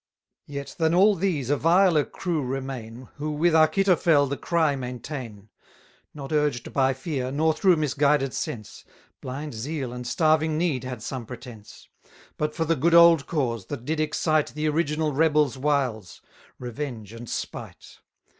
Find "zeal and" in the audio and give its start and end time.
9.53-10.07